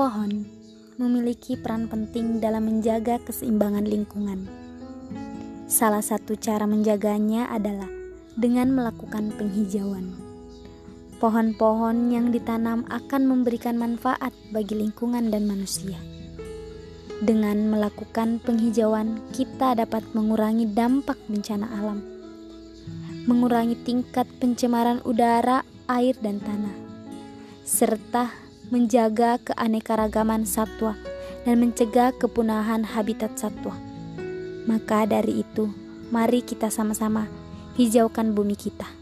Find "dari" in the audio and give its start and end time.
35.10-35.42